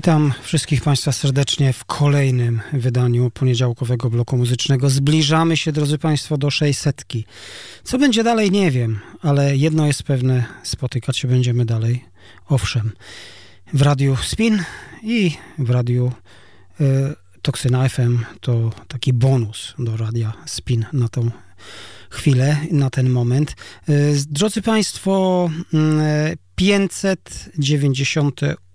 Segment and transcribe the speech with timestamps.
[0.00, 4.90] Witam wszystkich Państwa serdecznie w kolejnym wydaniu poniedziałkowego bloku muzycznego.
[4.90, 7.04] Zbliżamy się, drodzy Państwo, do 600.
[7.84, 12.04] Co będzie dalej, nie wiem, ale jedno jest pewne: spotykać się będziemy dalej.
[12.48, 12.92] Owszem,
[13.74, 14.62] w radiu Spin
[15.02, 16.12] i w radiu
[16.80, 16.84] y,
[17.42, 21.30] Toksyna FM to taki bonus do radia Spin na tą
[22.10, 23.56] chwilę, na ten moment.
[23.88, 25.50] Y, drodzy Państwo,
[26.60, 28.32] 598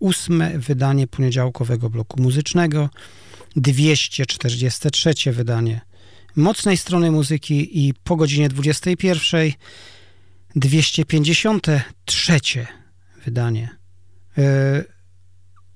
[0.10, 2.90] y, wydanie poniedziałkowego bloku muzycznego,
[3.56, 5.82] 243 wydanie
[6.36, 9.52] mocnej strony muzyki i po godzinie 21
[10.56, 12.40] 253
[13.26, 13.70] wydanie
[14.38, 14.42] y,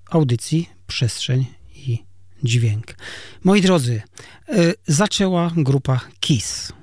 [0.09, 2.03] audycji Przestrzeń i
[2.43, 2.95] Dźwięk.
[3.43, 4.01] Moi drodzy,
[4.87, 6.73] zaczęła grupa KISS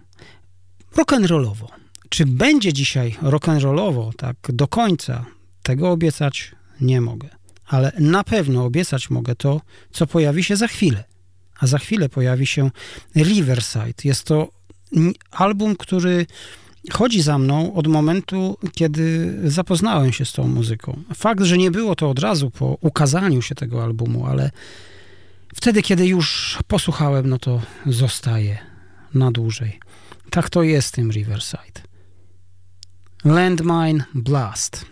[0.97, 1.67] rock'n'rollowo.
[2.09, 5.27] Czy będzie dzisiaj rock'n'rollowo tak do końca?
[5.63, 7.35] Tego obiecać nie mogę.
[7.66, 9.60] Ale na pewno obiecać mogę to,
[9.91, 11.04] co pojawi się za chwilę.
[11.60, 12.71] A za chwilę pojawi się
[13.16, 13.94] Riverside.
[14.04, 14.48] Jest to
[15.30, 16.27] album, który
[16.92, 21.03] chodzi za mną od momentu, kiedy zapoznałem się z tą muzyką.
[21.15, 24.51] Fakt, że nie było to od razu po ukazaniu się tego albumu, ale
[25.54, 28.59] wtedy, kiedy już posłuchałem, no to zostaje
[29.15, 29.80] na dłużej.
[30.30, 31.80] Tak to jest tym Riverside.
[33.24, 34.86] Landmine Blast.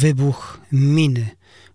[0.00, 1.28] Wybuch miny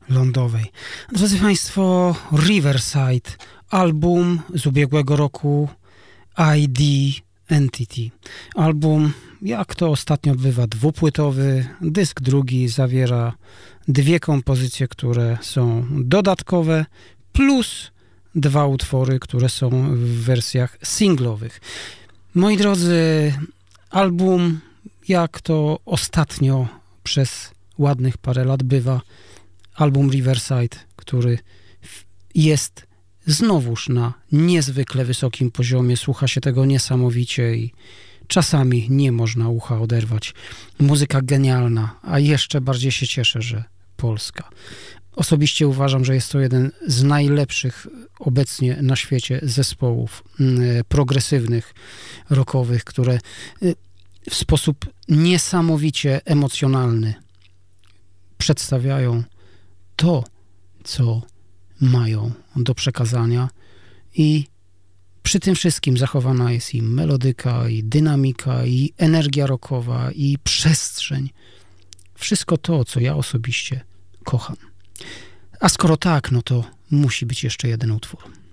[0.10, 0.66] lądowej.
[1.12, 3.32] Drodzy Państwo, Riverside,
[3.70, 5.70] album z ubiegłego roku
[6.58, 6.80] ID
[7.50, 8.10] Entity.
[8.56, 11.68] Album, jak to ostatnio bywa, dwupłytowy.
[11.82, 13.34] Dysk drugi zawiera
[13.88, 16.86] dwie kompozycje, które są dodatkowe,
[17.32, 17.92] plus
[18.36, 21.62] dwa utwory, które są w wersjach singlowych.
[22.36, 23.34] Moi drodzy,
[23.90, 24.60] album,
[25.08, 26.68] jak to ostatnio
[27.04, 29.02] przez ładnych parę lat bywa,
[29.76, 31.40] album Riverside, który
[32.36, 32.88] jest
[33.28, 35.98] znowuż na niezwykle wysokim poziomie.
[35.98, 37.74] Słucha się tego niesamowicie i
[38.28, 40.34] czasami nie można ucha oderwać.
[40.80, 43.64] Muzyka genialna, a jeszcze bardziej się cieszę, że
[43.98, 44.50] polska.
[45.16, 47.88] Osobiście uważam, że jest to jeden z najlepszych
[48.20, 51.74] obecnie na świecie zespołów mm, progresywnych,
[52.30, 53.20] rockowych, które
[53.64, 53.76] y,
[54.30, 57.14] w sposób niesamowicie emocjonalny
[58.38, 59.24] przedstawiają
[59.96, 60.24] to,
[60.84, 61.22] co
[61.82, 63.50] mają do przekazania
[64.16, 64.46] i
[65.24, 71.30] przy tym wszystkim zachowana jest i melodyka, i dynamika, i energia rockowa, i przestrzeń.
[72.16, 73.82] Wszystko to, co ja osobiście
[74.24, 74.56] kocham.
[75.60, 78.45] A skoro tak, no to musi być jeszcze jeden utwór.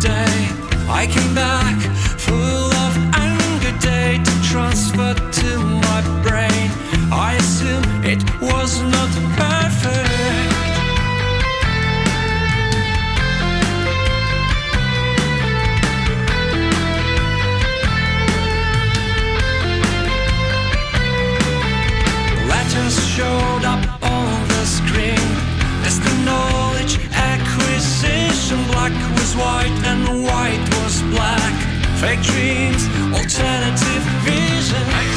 [0.00, 0.48] day.
[0.88, 1.76] I came back
[2.18, 3.74] full of anger,
[5.40, 6.70] to my brain.
[7.10, 9.10] I assume it was not
[29.38, 31.54] white and white was black.
[32.00, 32.82] Fake dreams,
[33.14, 35.07] alternative vision.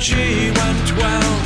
[0.00, 1.37] She went well.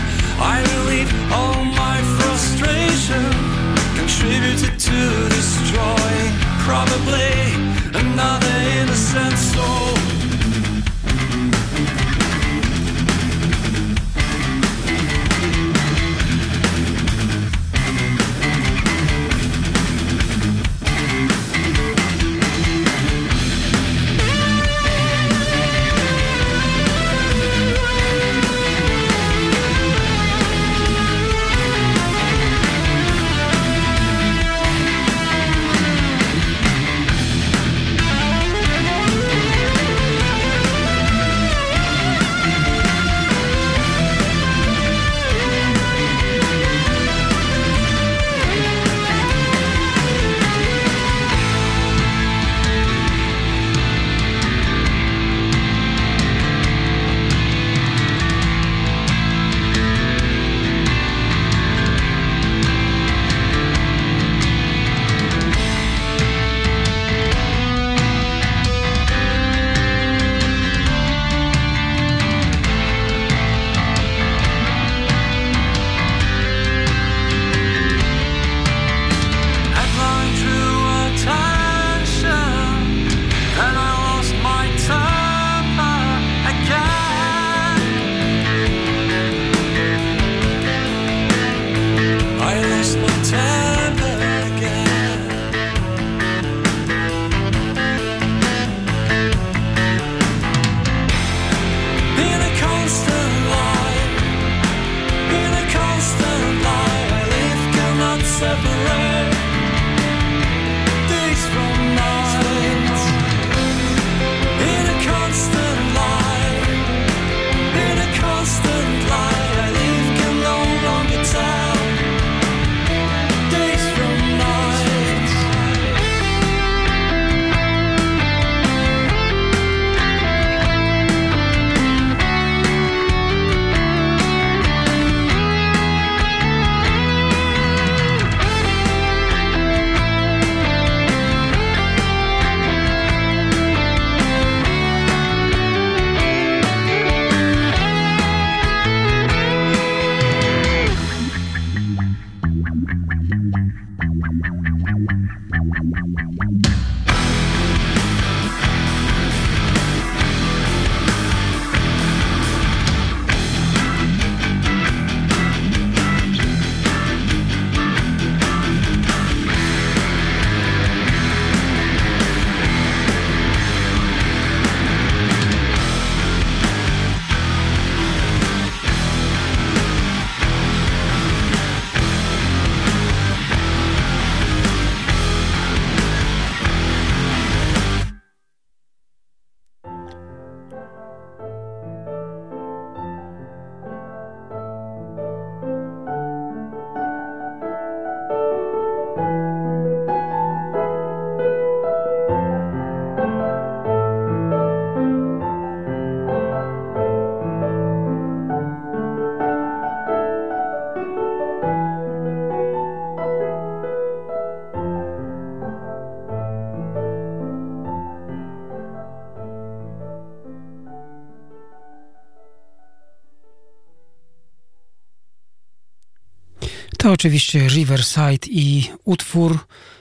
[227.22, 229.58] Oczywiście Riverside i utwór,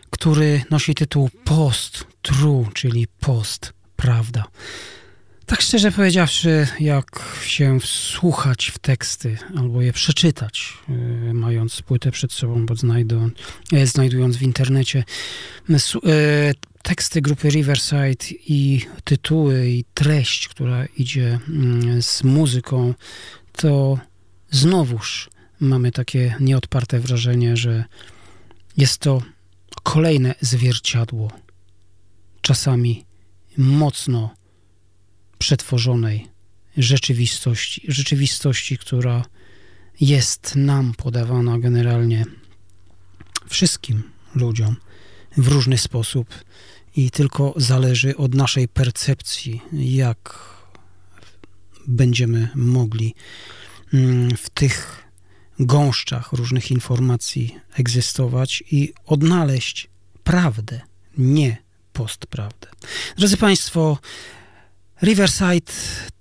[0.10, 4.46] który nosi tytuł Post True, czyli Post Prawda.
[5.46, 12.34] Tak szczerze powiedziawszy, jak się wsłuchać w teksty albo je przeczytać, yy, mając płytę przed
[12.34, 13.30] sobą, bo znajdą,
[13.72, 15.04] yy, znajdując w internecie
[15.70, 15.80] yy,
[16.84, 22.94] teksty grupy Riverside i tytuły i treść, która idzie mm, z muzyką,
[23.52, 24.00] to
[24.52, 25.30] znowuż
[25.62, 27.86] mamy takie nieodparte wrażenie, że
[28.78, 29.22] jest to
[29.84, 31.32] kolejne zwierciadło,
[32.42, 33.06] czasami
[33.58, 34.36] mocno
[35.38, 36.28] przetworzonej
[36.78, 39.26] rzeczywistości, rzeczywistości, która
[40.02, 42.26] jest nam podawana generalnie
[43.48, 44.04] wszystkim
[44.36, 44.76] ludziom
[45.38, 46.28] w różny sposób
[46.96, 50.40] i tylko zależy od naszej percepcji, jak
[51.88, 53.16] będziemy mogli
[53.94, 55.04] mm, w tych
[55.66, 59.90] gąszczach różnych informacji egzystować i odnaleźć
[60.24, 60.82] prawdę,
[61.18, 61.58] nie
[61.94, 62.68] postprawdę.
[63.18, 63.98] Drodzy Państwo,
[65.04, 65.72] Riverside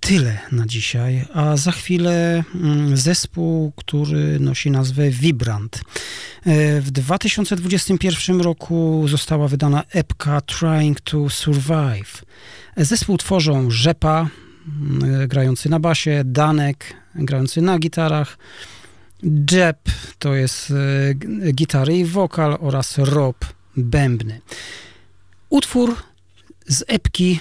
[0.01, 5.81] tyle na dzisiaj, a za chwilę mm, zespół, który nosi nazwę Vibrant.
[6.47, 12.23] E, w 2021 roku została wydana epka Trying to Survive.
[12.77, 14.29] Zespół tworzą Rzepa,
[14.83, 18.39] mm, grający na basie, Danek, grający na gitarach,
[19.23, 19.79] Jeb
[20.19, 23.37] to jest e, gitary i wokal oraz Rob
[23.77, 24.41] bębny.
[25.49, 25.97] Utwór
[26.67, 27.41] z epki,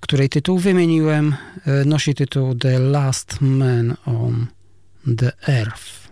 [0.00, 1.34] której tytuł wymieniłem,
[1.66, 4.46] e, nosi tytuł The Last Man on
[5.18, 6.08] the Earth.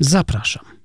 [0.00, 0.79] Zapraszam.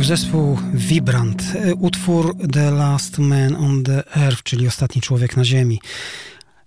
[0.00, 1.42] Był zespół Vibrant,
[1.78, 5.80] utwór The Last Man on the Earth, czyli Ostatni Człowiek na Ziemi.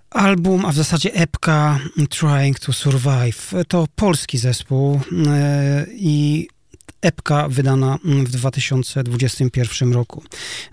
[0.10, 3.54] Album, a w zasadzie epka Trying to Survive.
[3.67, 6.48] To polski zespół e, i
[7.02, 10.24] epka wydana w 2021 roku.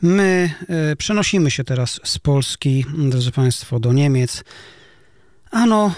[0.02, 4.44] My e, przenosimy się teraz z Polski, drodzy Państwo, do Niemiec.
[5.50, 5.94] Ano,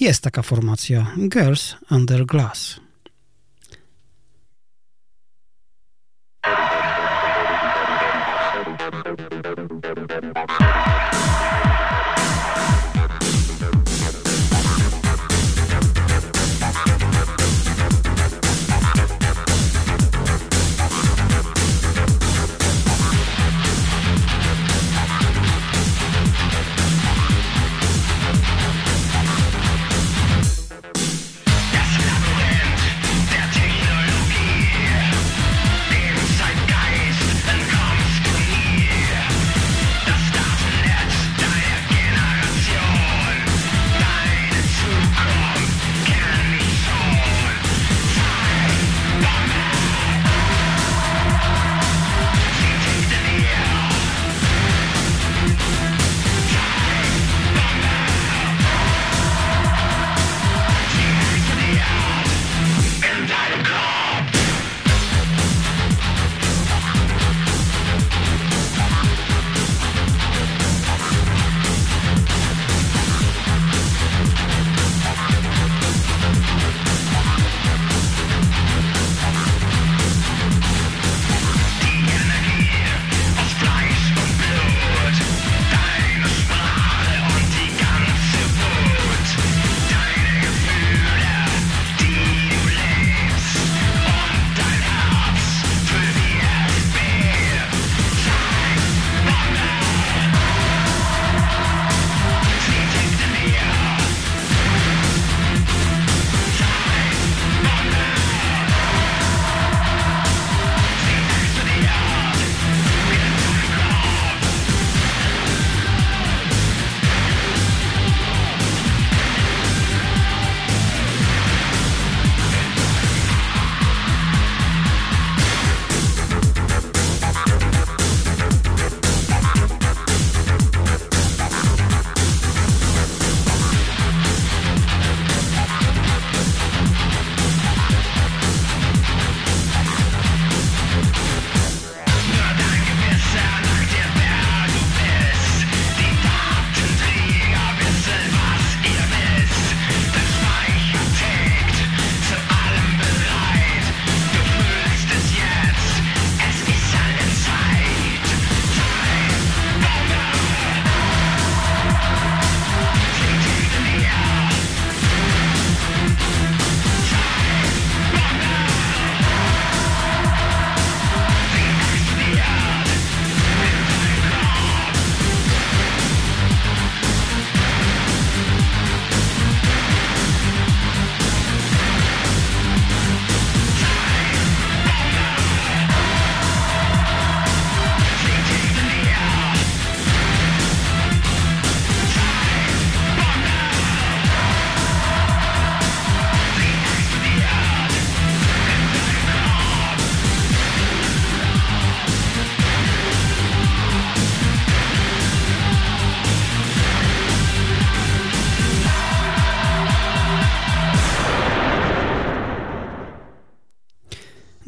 [0.00, 2.85] jest taka formacja Girls Under Glass.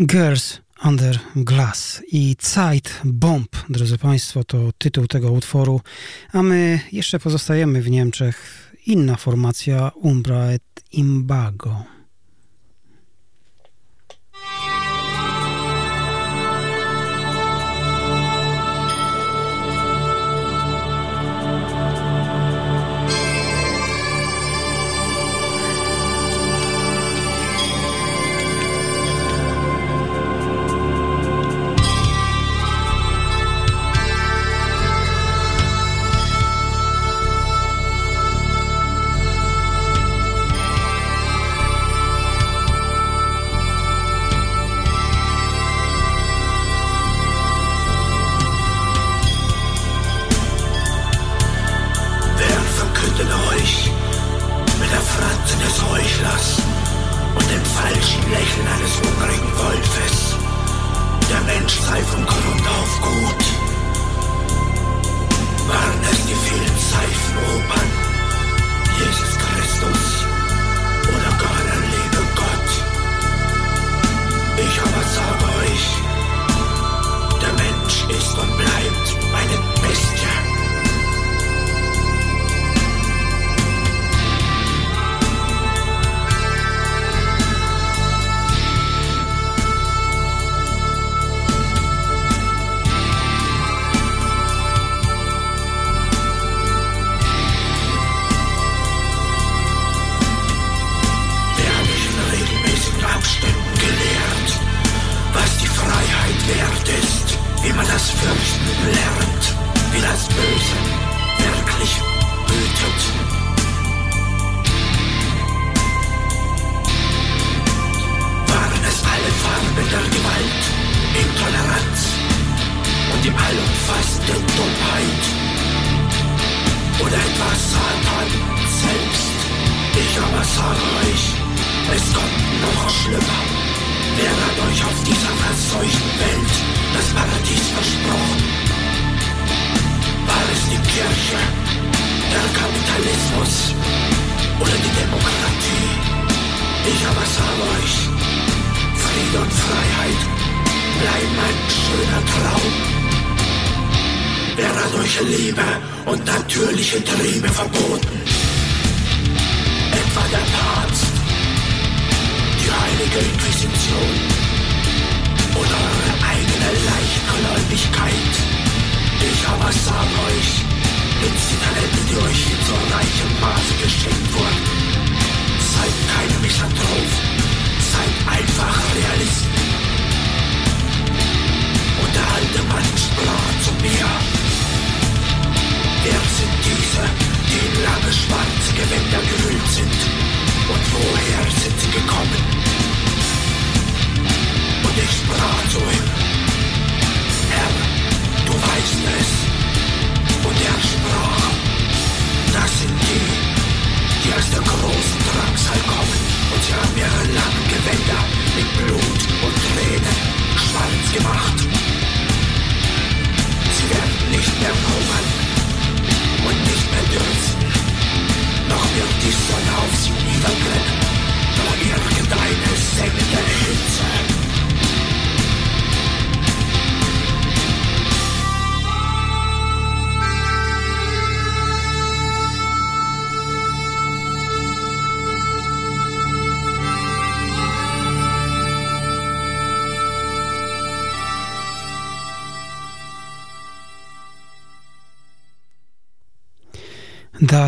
[0.09, 5.81] Girls Under Glass i Zeit Bomb, drodzy Państwo, to tytuł tego utworu,
[6.33, 8.69] a my jeszcze pozostajemy w Niemczech.
[8.87, 11.98] Inna formacja Umbra et Imbago.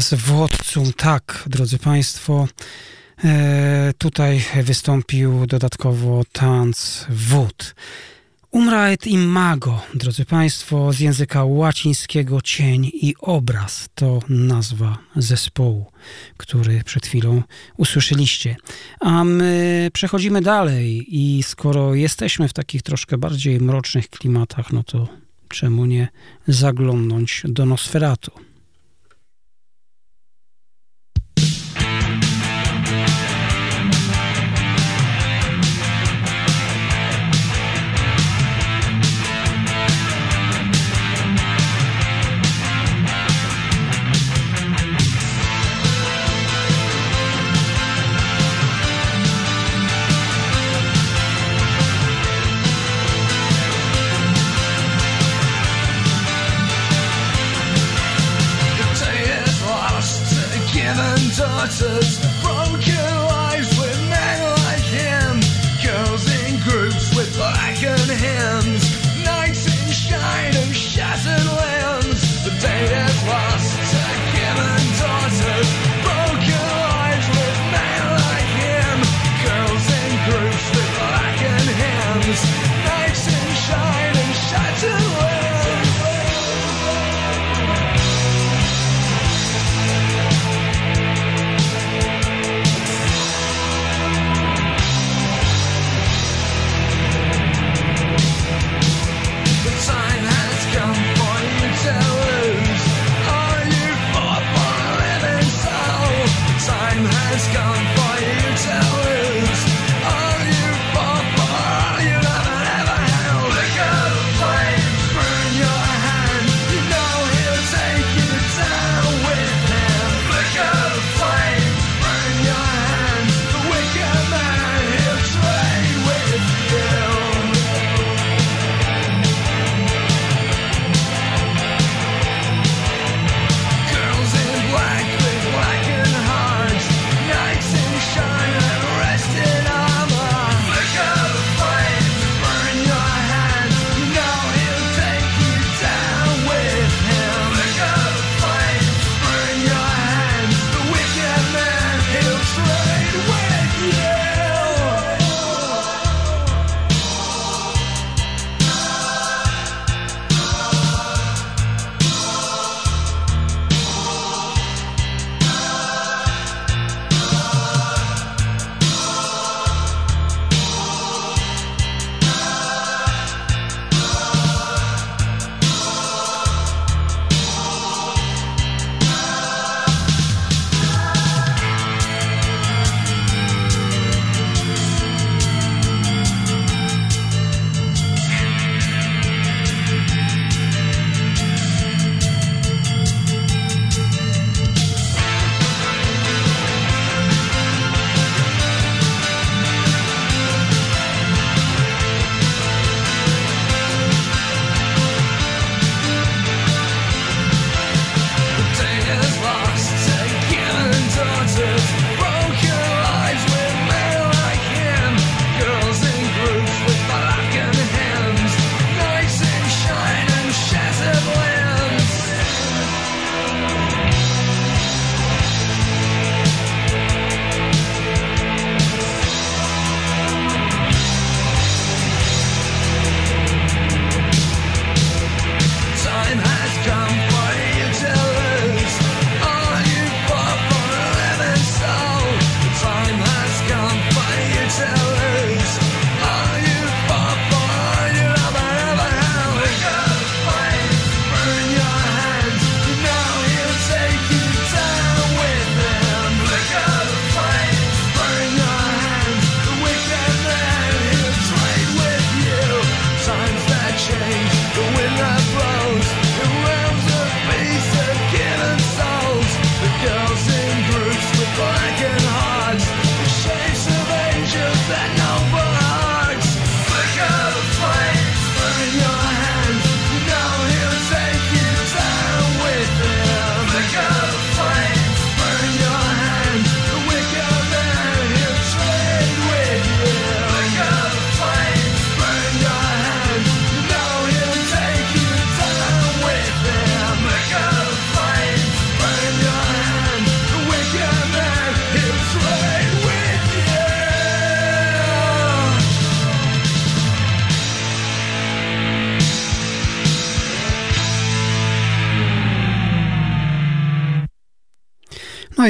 [0.00, 0.14] Das
[0.96, 2.48] Tak, drodzy Państwo,
[3.24, 7.74] e, tutaj wystąpił dodatkowo tanz wód.
[8.50, 15.86] Umraet imago, drodzy Państwo, z języka łacińskiego cień i obraz to nazwa zespołu,
[16.36, 17.42] który przed chwilą
[17.76, 18.56] usłyszeliście.
[19.00, 25.08] A my przechodzimy dalej i skoro jesteśmy w takich troszkę bardziej mrocznych klimatach, no to
[25.48, 26.08] czemu nie
[26.48, 28.49] zaglądnąć do Nosferatu?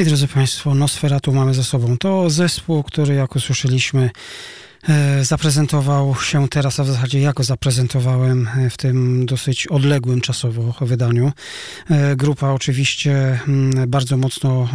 [0.01, 1.97] I drodzy Państwo, Nosferatu mamy za sobą.
[1.97, 4.09] To zespół, który jak usłyszeliśmy
[5.21, 10.75] zaprezentował się teraz, a w zasadzie ja go zaprezentowałem e, w tym dosyć odległym czasowo
[10.81, 11.31] wydaniu.
[11.89, 14.69] E, grupa oczywiście mm, bardzo mocno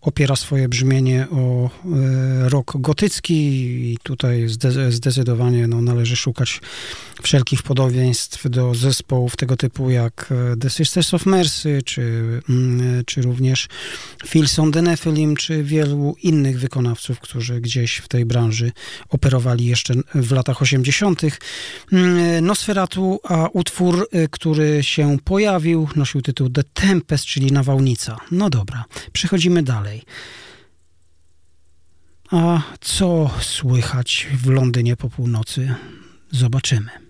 [0.00, 1.70] opiera swoje brzmienie o
[2.40, 3.34] rok gotycki
[3.92, 4.46] i tutaj
[4.88, 6.60] zdecydowanie no, należy szukać
[7.22, 12.02] wszelkich podobieństw do zespołów tego typu jak The Sisters of Mercy, czy,
[12.48, 13.68] mm, czy również
[14.26, 18.72] Philson the Nephilim, czy wielu innych wykonawców, którzy gdzieś w tej branży
[19.08, 21.22] operują operowali jeszcze w latach 80.
[21.92, 28.16] Mm, Nosferatu, a utwór, y, który się pojawił, nosił tytuł The Tempest, czyli Nawałnica.
[28.30, 30.02] No dobra, przechodzimy dalej.
[32.30, 35.74] A co słychać w Londynie po północy?
[36.30, 37.09] Zobaczymy.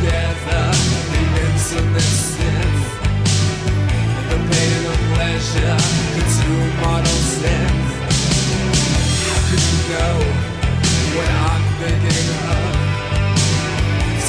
[0.00, 0.64] together
[1.12, 2.00] the
[4.30, 5.76] The pain of pleasure
[6.16, 6.70] consume
[7.40, 7.92] sense
[9.28, 10.16] How could you know
[11.16, 12.72] what I'm thinking of?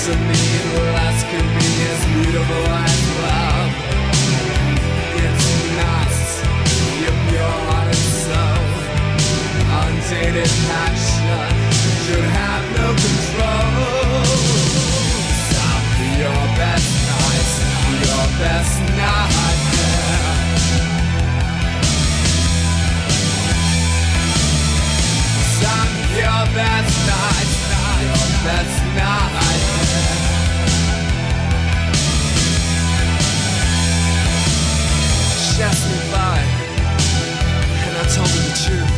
[0.01, 0.43] To me
[2.11, 3.71] beautiful as love.
[5.23, 5.47] It's
[5.79, 6.11] not
[7.01, 8.61] your pure heart and soul
[10.67, 11.51] passion
[12.03, 13.20] should have no control
[16.61, 17.53] best nights,
[18.05, 18.77] your best
[26.21, 26.91] your best.
[35.41, 35.97] She me
[37.85, 38.93] and I told her the truth.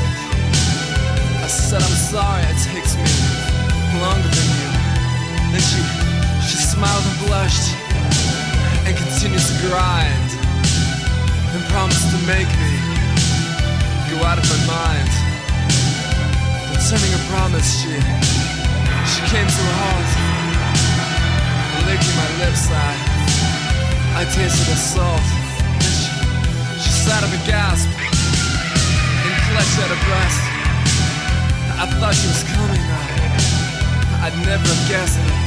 [1.43, 3.13] I said I'm sorry it takes me
[4.01, 4.69] longer than you.
[5.51, 6.02] Then she
[6.83, 7.71] smiled and blushed
[8.83, 10.29] and continues to grind
[11.55, 12.75] and promised to make me
[14.11, 15.11] go out of my mind.
[16.75, 17.95] Returning a promise, she
[19.11, 20.09] she came to a halt,
[21.87, 22.67] licking my lips.
[22.67, 22.91] I
[24.19, 25.27] I tasted the salt.
[25.79, 26.11] She,
[26.83, 27.87] she sat up a gasp
[29.23, 30.41] and clutched at her breast.
[31.79, 32.83] I thought she was coming.
[32.99, 35.19] I, I'd never have guessed.
[35.19, 35.42] It.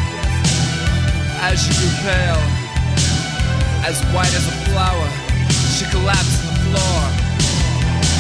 [1.49, 2.43] As she grew pale,
[3.87, 5.09] as white as a flower,
[5.77, 6.99] she collapsed on the floor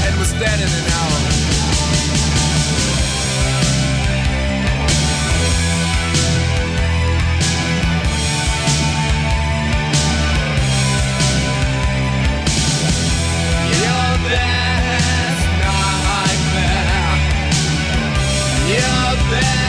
[0.06, 1.46] and was dead in an hour.
[18.70, 19.65] You're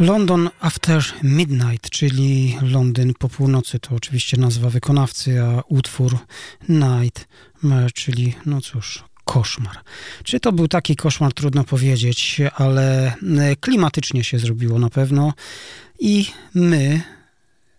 [0.00, 6.18] London After Midnight, czyli Londyn po północy, to oczywiście nazwa wykonawcy, a utwór
[6.68, 7.28] Night,
[7.94, 9.76] czyli no cóż, koszmar.
[10.24, 15.32] Czy to był taki koszmar, trudno powiedzieć, ale e, klimatycznie się zrobiło na pewno
[15.98, 17.02] i my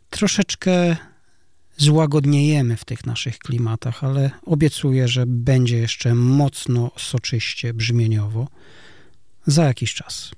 [0.09, 0.95] troszeczkę
[1.77, 8.47] złagodniejemy w tych naszych klimatach, ale obiecuję, że będzie jeszcze mocno soczyście brzmieniowo
[9.47, 10.31] za jakiś czas.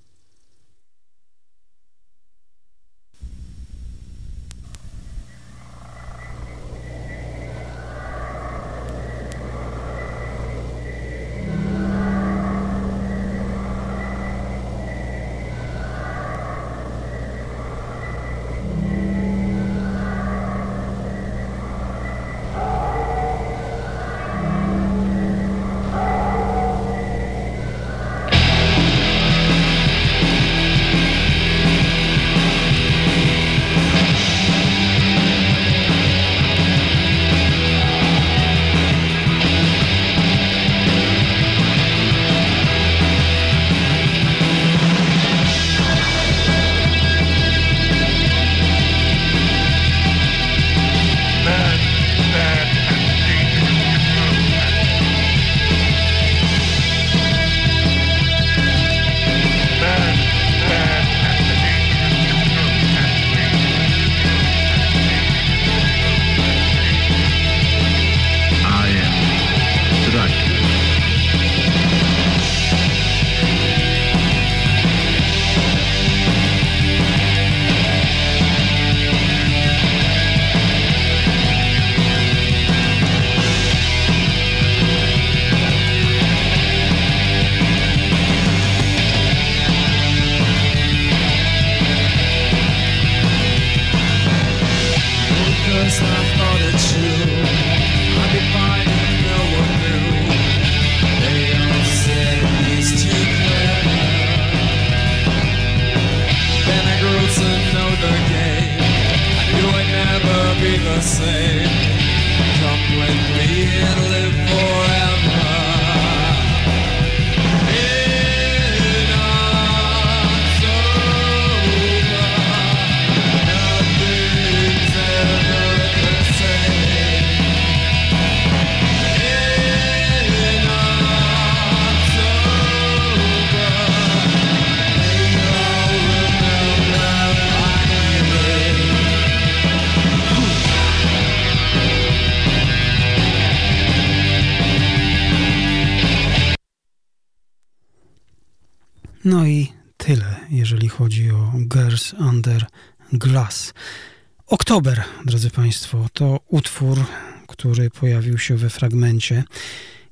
[156.18, 157.06] To utwór,
[157.48, 159.44] który pojawił się we fragmencie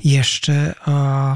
[0.03, 1.35] jeszcze, a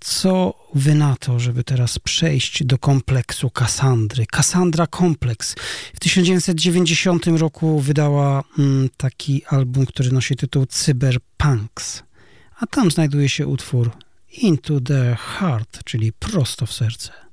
[0.00, 4.26] co wy na to, żeby teraz przejść do kompleksu Kassandry?
[4.26, 5.54] Cassandra Kompleks.
[5.94, 12.02] W 1990 roku wydała mm, taki album, który nosi tytuł Cyberpunks,
[12.60, 13.90] a tam znajduje się utwór
[14.42, 17.27] Into the Heart, czyli prosto w serce.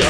[0.00, 0.06] The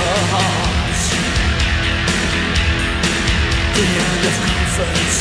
[3.82, 5.12] end of comfort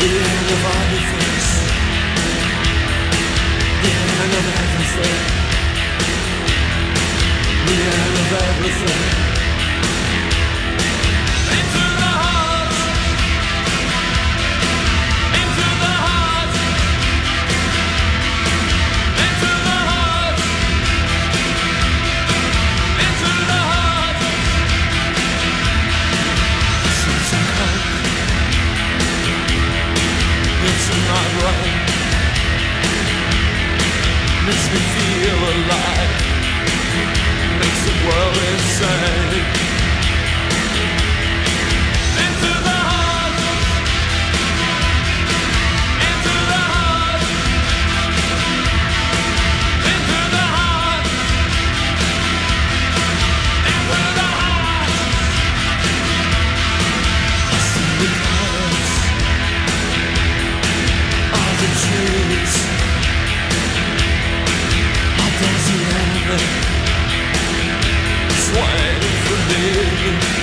[0.00, 1.36] The end of everything
[3.82, 5.20] The end of everything
[7.66, 9.41] The end of everything
[34.46, 36.12] Makes me feel alive.
[37.60, 39.61] Makes the world insane
[66.34, 66.40] It's
[68.52, 70.41] waiting for me.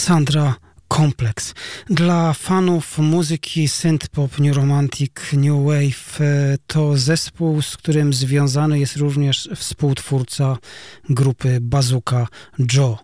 [0.00, 0.54] Cassandra
[0.88, 1.54] Complex.
[1.90, 8.96] Dla fanów muzyki synth-pop, new romantic, new wave e, to zespół, z którym związany jest
[8.96, 10.58] również współtwórca
[11.08, 12.26] grupy Bazooka
[12.72, 12.98] Joe.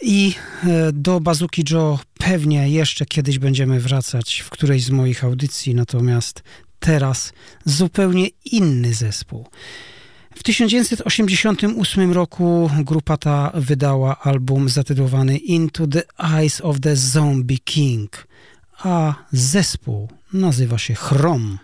[0.00, 0.34] I
[0.64, 6.42] e, do Bazuki Joe pewnie jeszcze kiedyś będziemy wracać w którejś z moich audycji, natomiast
[6.78, 7.32] teraz
[7.64, 9.46] zupełnie inny zespół.
[10.36, 18.26] W 1988 roku grupa ta wydała album zatytułowany Into the Eyes of the Zombie King,
[18.78, 21.58] a zespół nazywa się Chrom.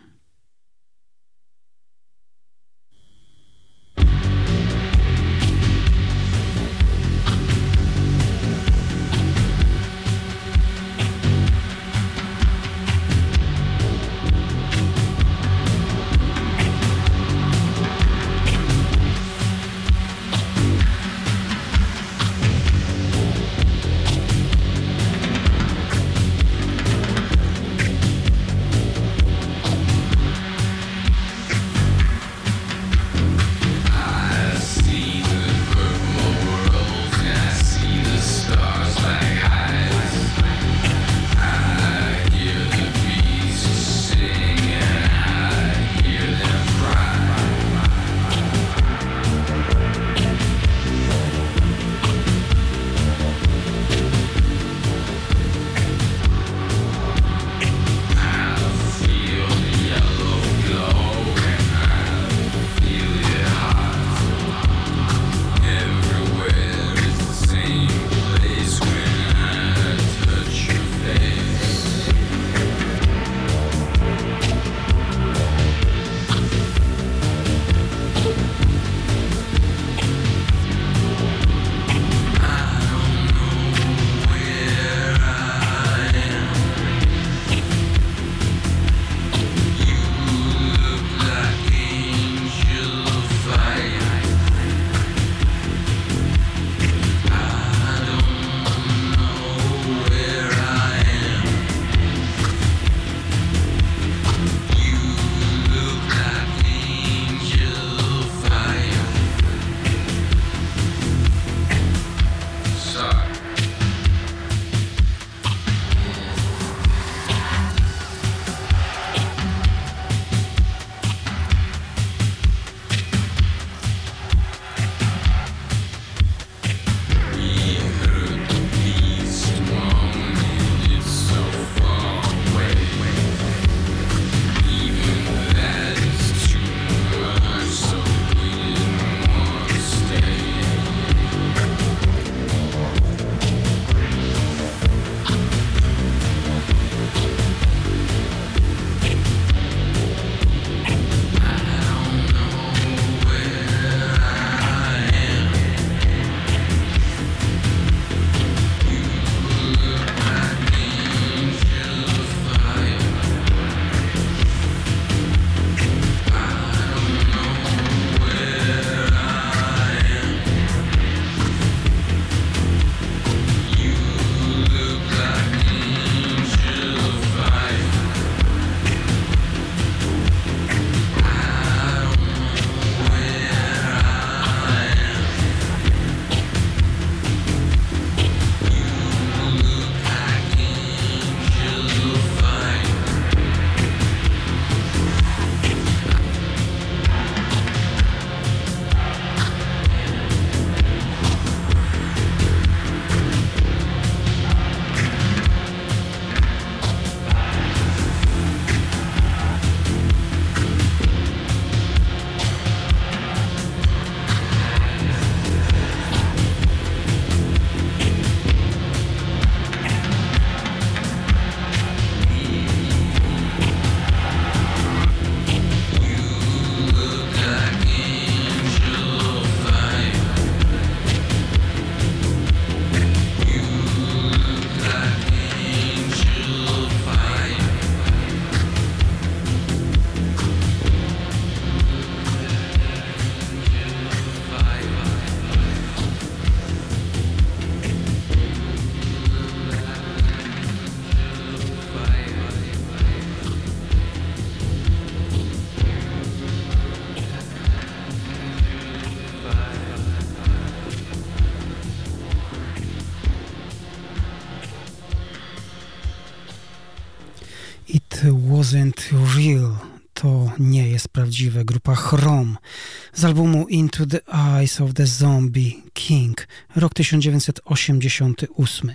[273.22, 278.92] Z albumu Into the Eyes of the Zombie King, rok 1988.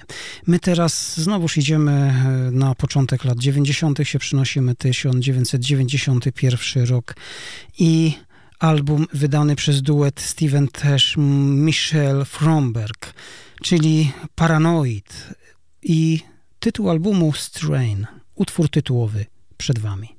[0.48, 7.16] My teraz znowuż idziemy e, na początek lat 90., się przynosimy 1991 rok
[7.80, 8.14] i
[8.60, 13.14] album wydany przez duet Steven Tesh Michelle Fromberg,
[13.62, 15.34] czyli Paranoid
[15.84, 16.20] i
[16.60, 19.26] tytuł albumu Strain, utwór tytułowy
[19.58, 20.16] przed Wami.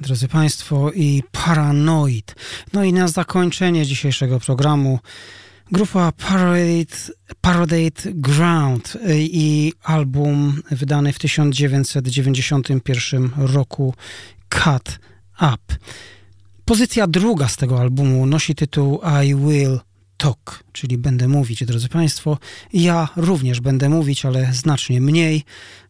[0.00, 2.34] Drodzy Państwo, i Paranoid.
[2.72, 4.98] No i na zakończenie dzisiejszego programu
[5.72, 6.96] grupa Parade,
[7.40, 13.94] Parade Ground i album wydany w 1991 roku
[14.48, 14.98] Cut
[15.36, 15.58] Up.
[16.64, 19.80] Pozycja druga z tego albumu nosi tytuł I Will
[20.16, 22.38] Talk, czyli będę mówić, drodzy Państwo.
[22.72, 25.44] Ja również będę mówić, ale znacznie mniej.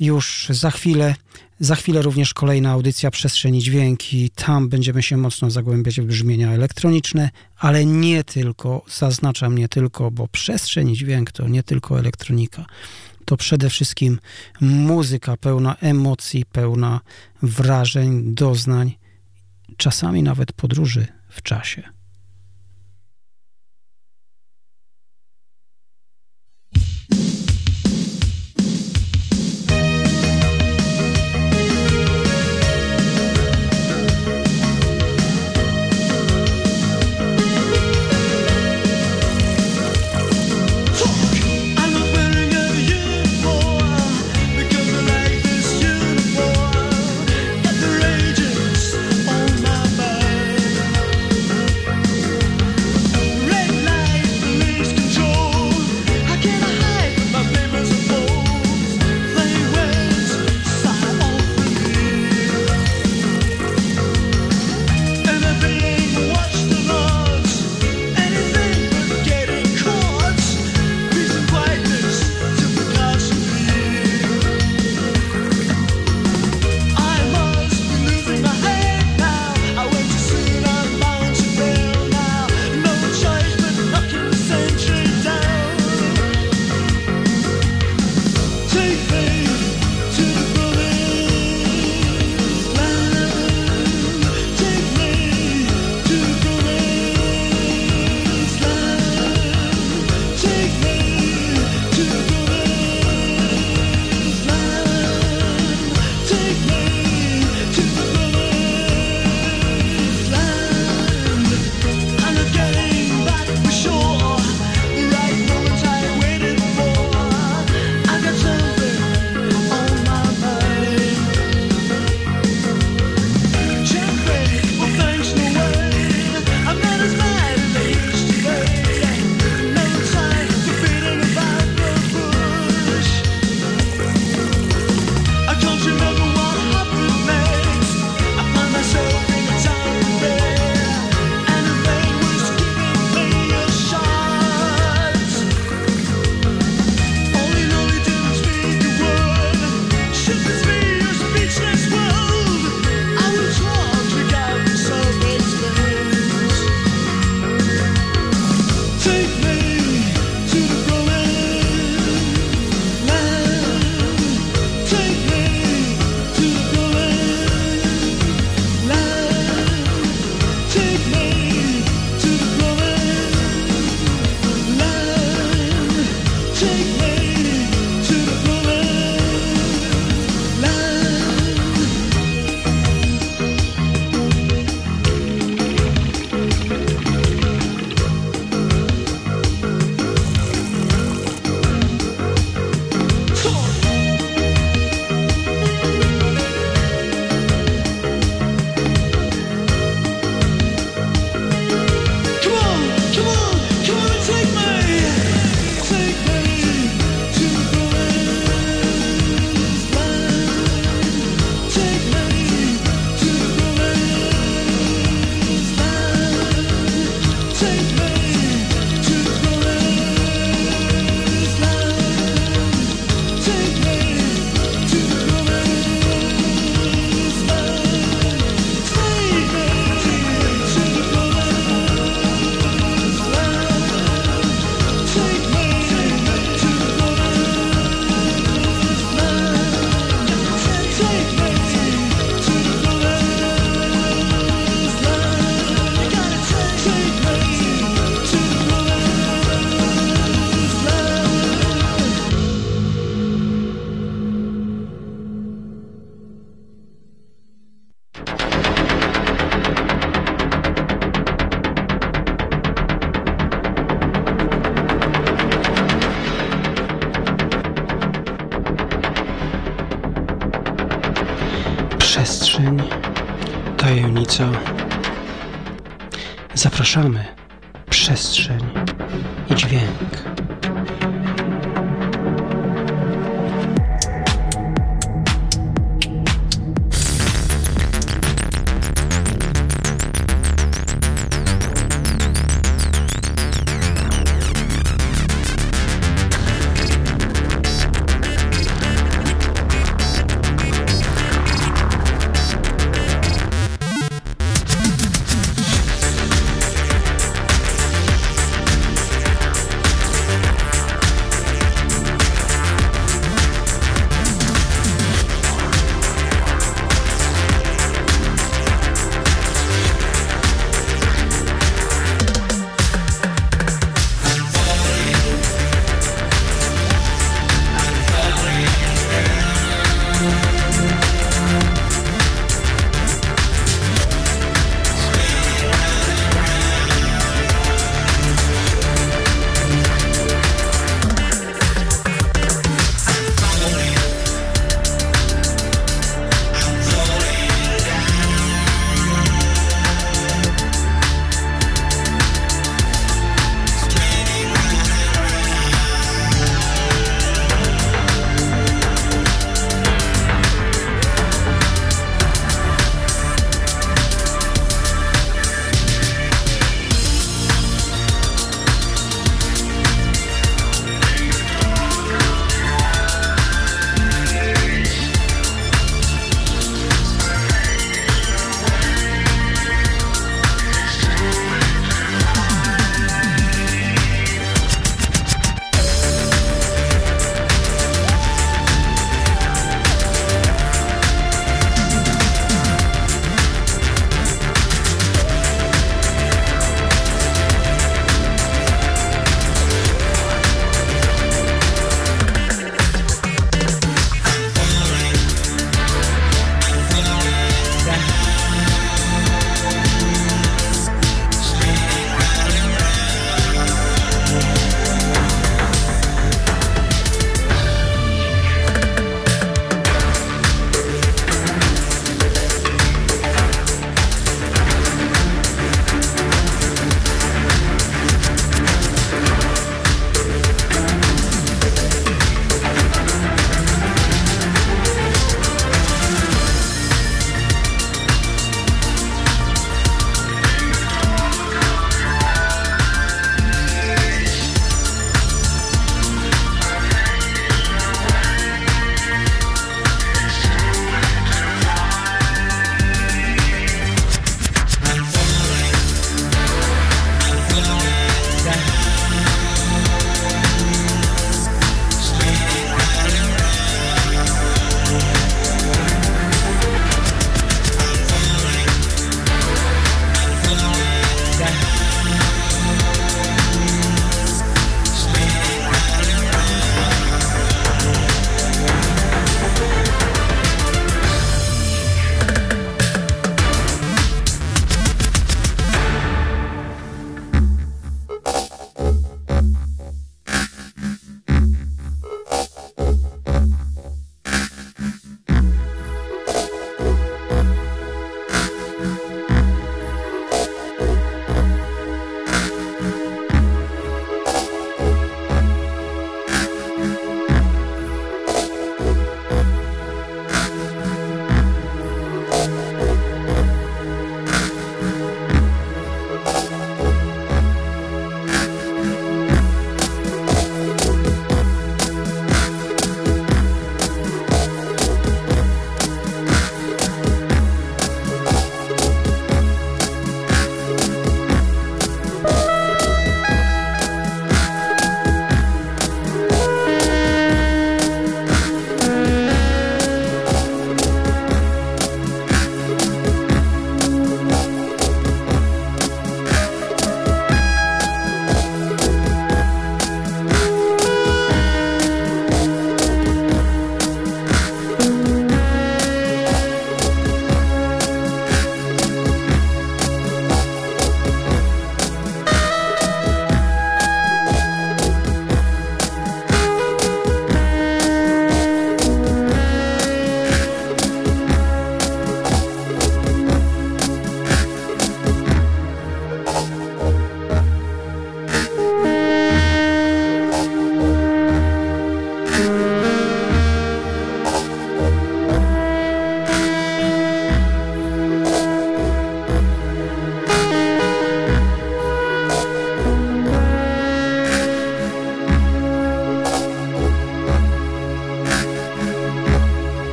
[0.00, 1.14] Już za chwilę,
[1.60, 4.30] za chwilę również kolejna audycja Przestrzeni Dźwięki.
[4.30, 10.28] Tam będziemy się mocno zagłębiać w brzmienia elektroniczne, ale nie tylko, zaznaczam nie tylko, bo
[10.28, 12.66] Przestrzeń Dźwięk to nie tylko elektronika.
[13.24, 14.18] To przede wszystkim
[14.60, 17.00] muzyka pełna emocji, pełna
[17.42, 18.94] wrażeń, doznań,
[19.76, 21.95] czasami nawet podróży w czasie.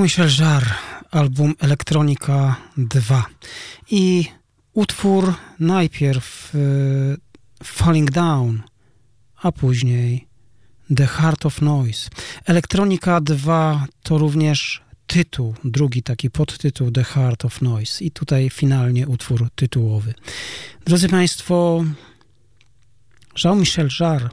[0.00, 0.74] Jean-Michel Jarre,
[1.10, 3.24] album Elektronika 2
[3.90, 4.24] i
[4.72, 7.16] utwór najpierw y,
[7.64, 8.62] Falling Down,
[9.36, 10.26] a później
[10.96, 12.10] The Heart of Noise.
[12.44, 19.08] Elektronika 2 to również tytuł, drugi taki podtytuł The Heart of Noise i tutaj finalnie
[19.08, 20.14] utwór tytułowy.
[20.84, 21.84] Drodzy Państwo,
[23.44, 24.28] Jean-Michel Jarre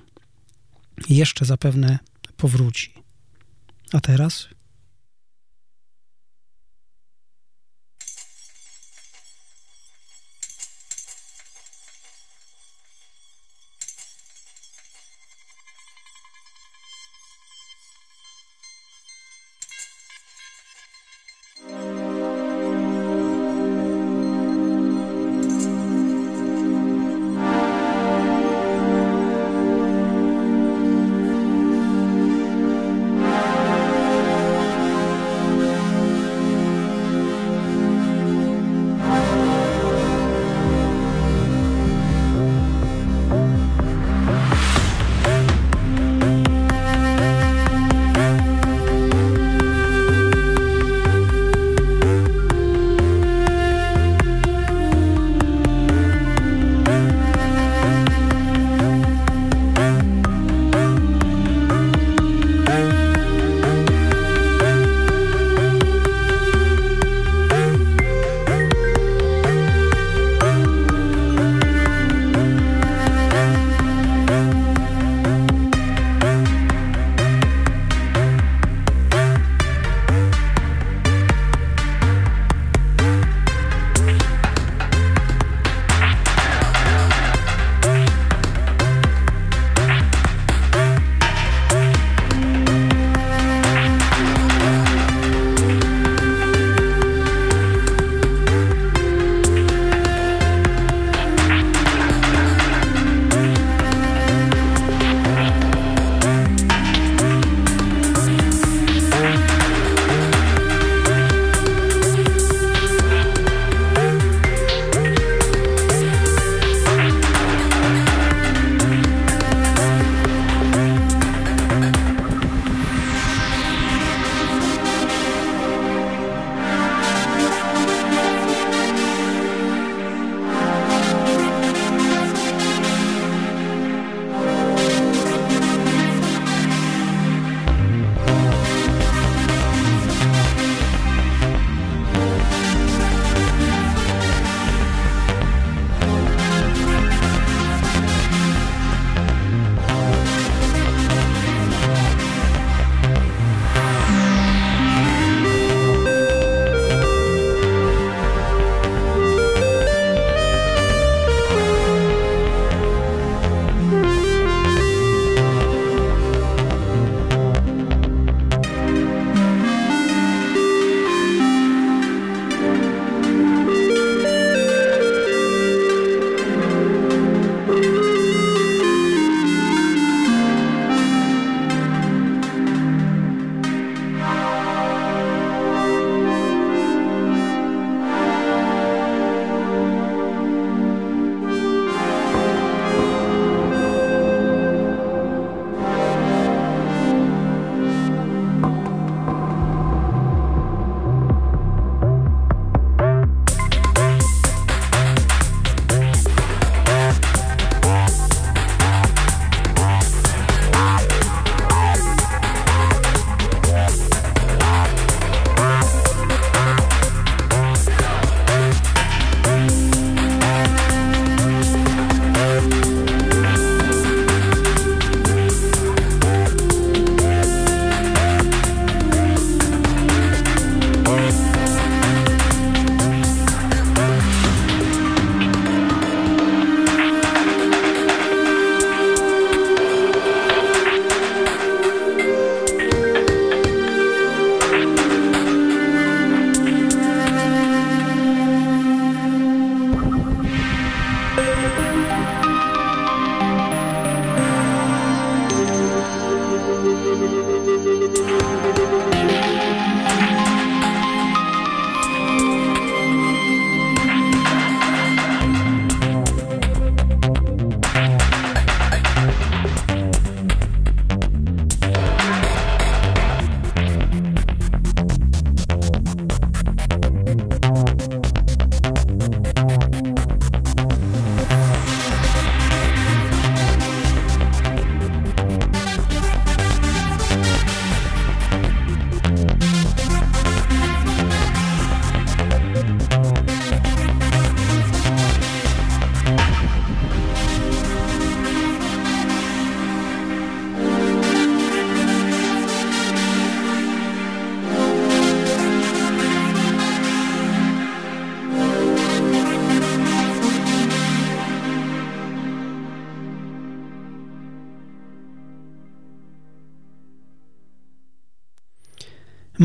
[1.10, 1.99] jeszcze zapewne
[2.38, 2.94] powróci.
[3.94, 4.48] A teraz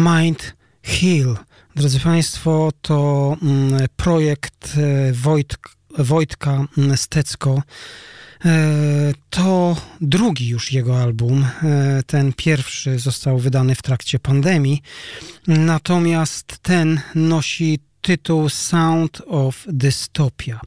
[0.02, 1.36] Mind Hill.
[1.76, 5.58] Drodzy Państwo, to mm, projekt e, Wojt,
[5.98, 7.62] Wojtka mm, Stecko.
[8.44, 11.46] E, to drugi już jego album.
[11.62, 14.82] E, ten pierwszy został wydany w trakcie pandemii.
[15.46, 20.60] Natomiast ten nosi tytuł Sound of Dystopia.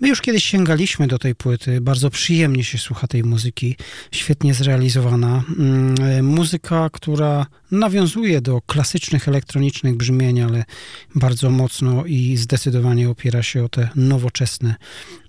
[0.00, 3.76] My już kiedyś sięgaliśmy do tej płyty, bardzo przyjemnie się słucha tej muzyki,
[4.12, 5.42] świetnie zrealizowana.
[5.58, 10.64] Mm, muzyka, która nawiązuje do klasycznych elektronicznych brzmień, ale
[11.14, 14.74] bardzo mocno i zdecydowanie opiera się o te nowoczesne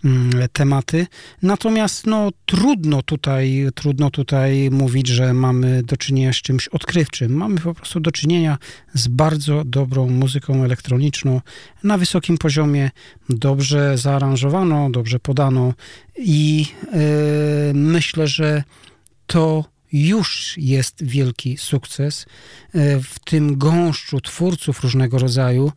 [0.05, 1.07] mm, tematy.
[1.41, 7.33] Natomiast no, trudno tutaj, trudno tutaj mówić, że mamy do czynienia z czymś odkrywczym.
[7.33, 8.57] Mamy po prostu do czynienia
[8.93, 11.41] z bardzo dobrą muzyką elektroniczną
[11.83, 12.91] na wysokim poziomie,
[13.29, 15.73] dobrze zaaranżowaną, dobrze podaną
[16.17, 18.63] i yy, myślę, że
[19.27, 22.25] to już jest wielki sukces
[22.73, 25.71] e, w tym gąszczu twórców różnego rodzaju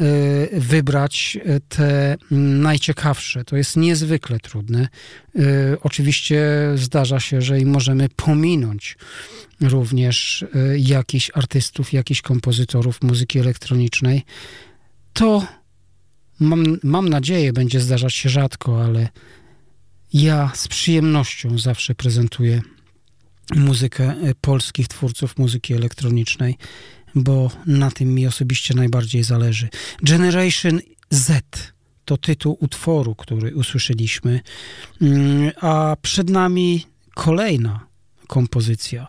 [0.00, 3.44] e, wybrać e, te najciekawsze.
[3.44, 4.88] To jest niezwykle trudne.
[5.80, 8.96] Oczywiście zdarza się, że i możemy pominąć
[9.60, 10.44] również
[10.76, 14.22] jakichś artystów, jakichś kompozytorów muzyki elektronicznej.
[15.12, 15.46] To
[16.40, 19.08] mam, mam nadzieję będzie zdarzać się rzadko, ale
[20.12, 22.62] ja z przyjemnością zawsze prezentuję
[23.56, 26.56] muzykę e, polskich twórców muzyki elektronicznej,
[27.14, 29.68] bo na tym mi osobiście najbardziej zależy.
[30.02, 30.80] Generation
[31.10, 31.44] Z
[32.04, 34.40] to tytuł utworu, który usłyszeliśmy,
[35.02, 37.86] mm, a przed nami kolejna
[38.26, 39.06] kompozycja.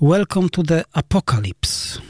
[0.00, 2.00] Welcome to the Apocalypse.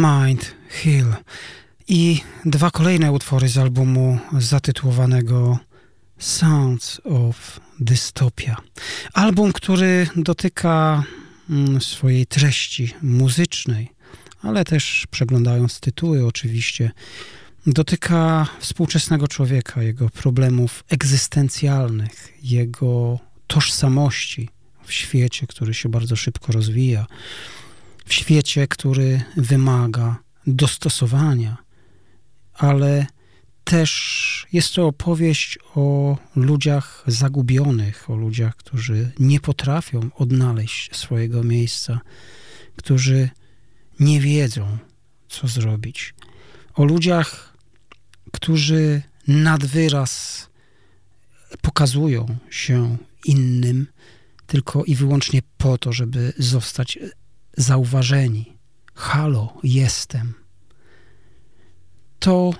[0.00, 1.14] Mind Hill
[1.88, 5.58] i dwa kolejne utwory z albumu zatytułowanego
[6.18, 8.56] Sounds of Dystopia.
[9.12, 11.04] Album, który dotyka
[11.50, 13.90] mm, swojej treści muzycznej,
[14.42, 16.90] ale też przeglądając tytuły oczywiście,
[17.66, 24.48] dotyka współczesnego człowieka, jego problemów egzystencjalnych, jego tożsamości
[24.84, 27.06] w świecie, który się bardzo szybko rozwija,
[28.10, 30.16] w świecie, który wymaga
[30.46, 31.56] dostosowania,
[32.54, 33.06] ale
[33.64, 42.00] też jest to opowieść o ludziach zagubionych, o ludziach, którzy nie potrafią odnaleźć swojego miejsca,
[42.76, 43.30] którzy
[44.00, 44.78] nie wiedzą,
[45.28, 46.14] co zrobić.
[46.74, 47.56] O ludziach,
[48.32, 50.46] którzy nad wyraz
[51.62, 53.86] pokazują się innym
[54.46, 56.98] tylko i wyłącznie po to, żeby zostać
[57.56, 58.56] zauważeni.
[58.94, 60.34] Halo, jestem.
[62.18, 62.54] To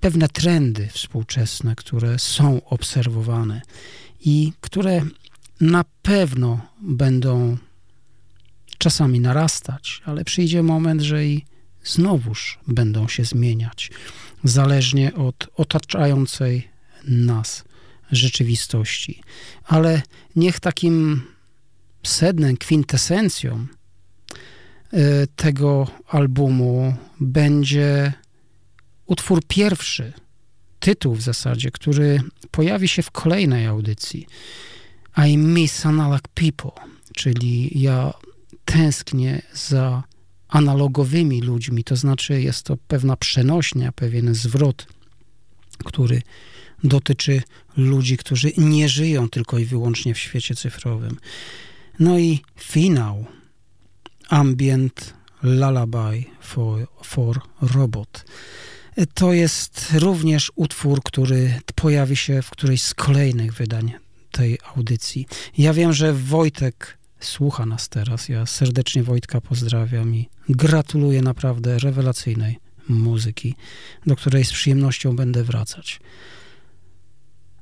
[0.00, 3.62] pewne trendy współczesne, które są obserwowane
[4.20, 5.02] i które
[5.60, 7.56] na pewno będą
[8.78, 11.44] czasami narastać, ale przyjdzie moment, że i
[11.84, 13.90] znowuż będą się zmieniać,
[14.44, 16.68] zależnie od otaczającej
[17.08, 17.64] nas
[18.12, 19.22] rzeczywistości.
[19.64, 20.02] Ale
[20.36, 21.22] niech takim
[22.02, 23.66] sednem, kwintesencją
[25.36, 28.12] tego albumu będzie
[29.06, 30.12] utwór pierwszy,
[30.80, 32.20] tytuł w zasadzie, który
[32.50, 34.26] pojawi się w kolejnej audycji.
[35.26, 36.70] I miss analog people,
[37.14, 38.12] czyli ja
[38.64, 40.02] tęsknię za
[40.48, 44.86] analogowymi ludźmi, to znaczy jest to pewna przenośnia, pewien zwrot,
[45.84, 46.22] który
[46.84, 47.42] dotyczy
[47.76, 51.16] ludzi, którzy nie żyją tylko i wyłącznie w świecie cyfrowym.
[51.98, 53.26] No i finał,
[54.28, 58.24] ambient lullaby for, for robot.
[59.14, 63.92] To jest również utwór, który pojawi się w którejś z kolejnych wydań
[64.30, 65.26] tej audycji.
[65.58, 68.28] Ja wiem, że Wojtek słucha nas teraz.
[68.28, 73.54] Ja serdecznie Wojtka pozdrawiam i gratuluję naprawdę rewelacyjnej muzyki,
[74.06, 76.00] do której z przyjemnością będę wracać.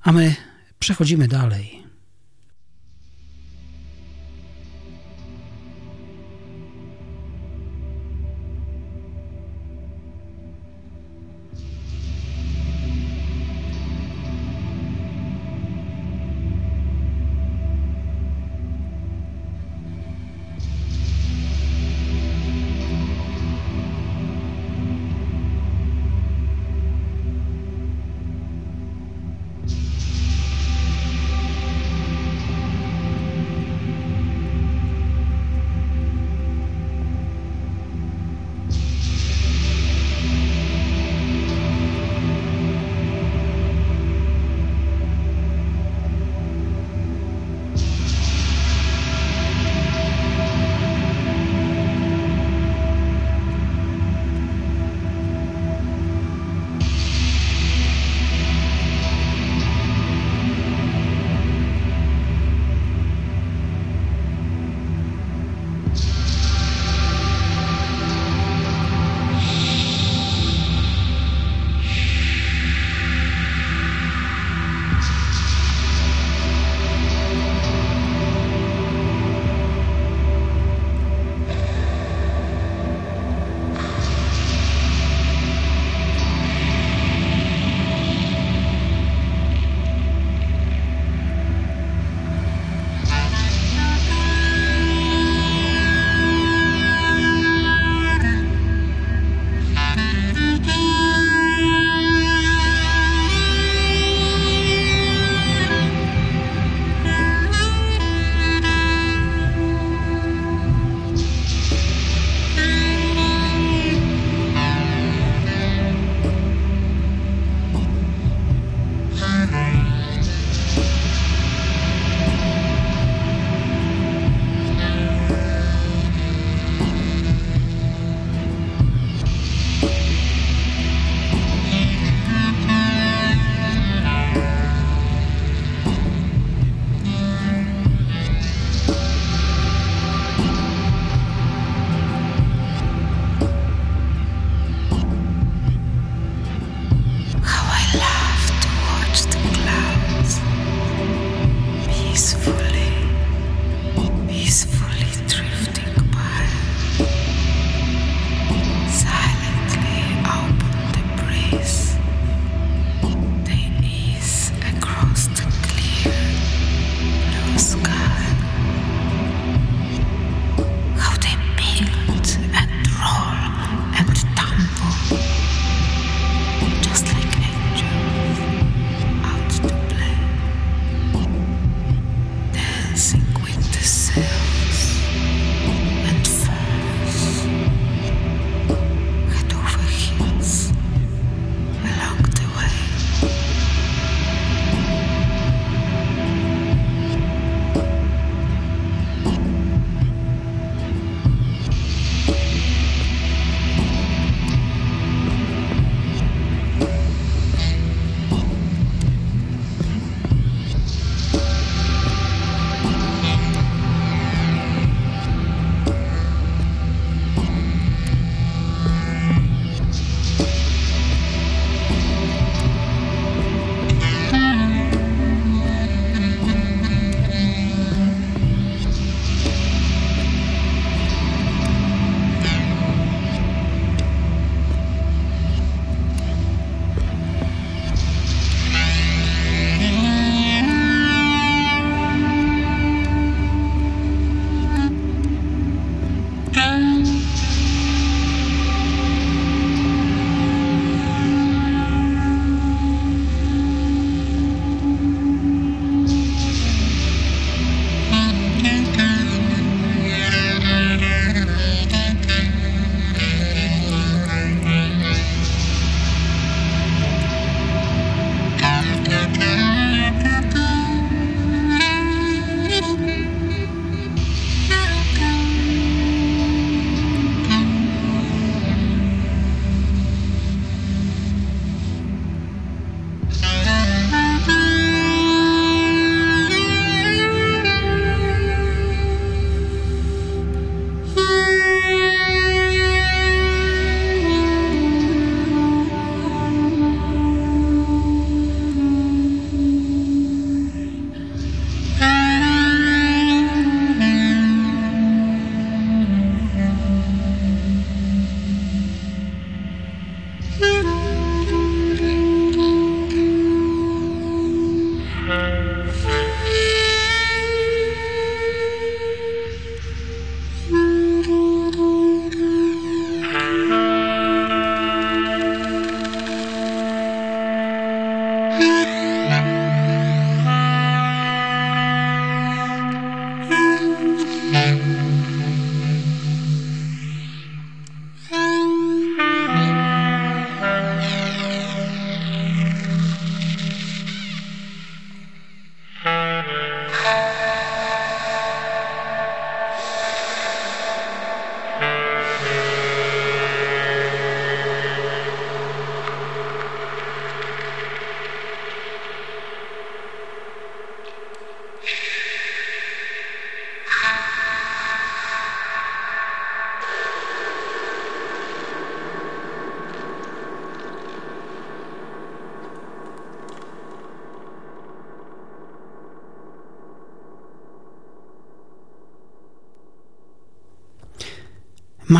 [0.02, 0.34] A my
[0.78, 1.81] przechodzimy dalej.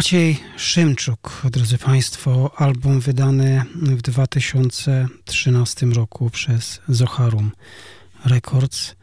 [0.03, 7.51] Maciej Szymczuk, drodzy Państwo, album wydany w 2013 roku przez Zoharum
[8.25, 8.95] Records.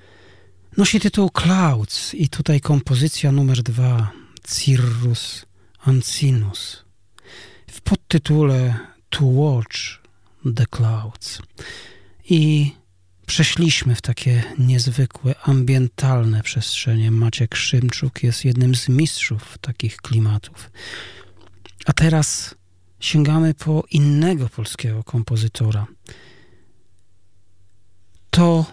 [0.78, 4.12] Nosi tytuł Clouds i tutaj kompozycja numer dwa
[4.48, 5.46] Cirrus
[5.86, 6.84] Ancinus
[7.72, 8.76] w podtytule
[9.10, 9.78] To Watch
[10.56, 11.42] the Clouds.
[12.30, 12.72] I
[13.30, 17.12] przeszliśmy w takie niezwykłe, ambientalne przestrzenie.
[17.12, 20.72] Maciek Szymczuk jest jednym z mistrzów takich klimatów.
[21.86, 22.56] A teraz
[23.00, 25.86] sięgamy po innego polskiego kompozytora.
[28.30, 28.66] To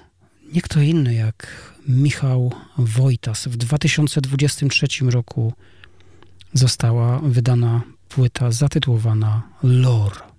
[0.53, 3.49] nie kto inny jak Michał Wojtas.
[3.49, 5.53] W 2023 roku
[6.53, 10.36] została wydana płyta zatytułowana Lore.